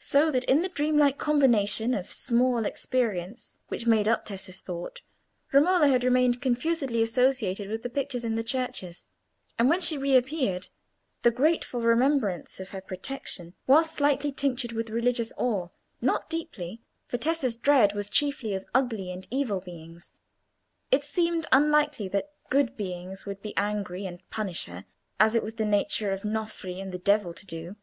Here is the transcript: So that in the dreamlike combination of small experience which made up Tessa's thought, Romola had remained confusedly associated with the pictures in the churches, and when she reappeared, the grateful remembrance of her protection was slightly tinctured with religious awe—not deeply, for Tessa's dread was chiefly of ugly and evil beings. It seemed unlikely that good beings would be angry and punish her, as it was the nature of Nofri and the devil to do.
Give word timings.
So 0.00 0.32
that 0.32 0.42
in 0.50 0.62
the 0.62 0.68
dreamlike 0.68 1.16
combination 1.16 1.94
of 1.94 2.10
small 2.10 2.66
experience 2.66 3.56
which 3.68 3.86
made 3.86 4.08
up 4.08 4.24
Tessa's 4.24 4.58
thought, 4.58 5.00
Romola 5.52 5.86
had 5.86 6.02
remained 6.02 6.42
confusedly 6.42 7.00
associated 7.04 7.68
with 7.70 7.84
the 7.84 7.88
pictures 7.88 8.24
in 8.24 8.34
the 8.34 8.42
churches, 8.42 9.06
and 9.60 9.68
when 9.68 9.78
she 9.78 9.96
reappeared, 9.96 10.70
the 11.22 11.30
grateful 11.30 11.82
remembrance 11.82 12.58
of 12.58 12.70
her 12.70 12.80
protection 12.80 13.54
was 13.68 13.88
slightly 13.88 14.32
tinctured 14.32 14.72
with 14.72 14.90
religious 14.90 15.32
awe—not 15.36 16.28
deeply, 16.28 16.80
for 17.06 17.16
Tessa's 17.18 17.54
dread 17.54 17.94
was 17.94 18.10
chiefly 18.10 18.54
of 18.54 18.64
ugly 18.74 19.12
and 19.12 19.28
evil 19.30 19.60
beings. 19.60 20.10
It 20.90 21.04
seemed 21.04 21.46
unlikely 21.52 22.08
that 22.08 22.32
good 22.48 22.76
beings 22.76 23.24
would 23.24 23.40
be 23.40 23.56
angry 23.56 24.04
and 24.04 24.28
punish 24.30 24.64
her, 24.64 24.86
as 25.20 25.36
it 25.36 25.44
was 25.44 25.54
the 25.54 25.64
nature 25.64 26.10
of 26.10 26.22
Nofri 26.24 26.80
and 26.82 26.90
the 26.90 26.98
devil 26.98 27.32
to 27.32 27.46
do. 27.46 27.76